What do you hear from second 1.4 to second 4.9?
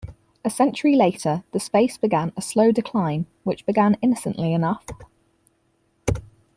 the space began a slow decline, which began innocently enough.